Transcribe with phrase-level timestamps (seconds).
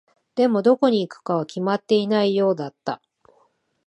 [0.33, 3.03] でも、どこに行くかは決まっていないようだった。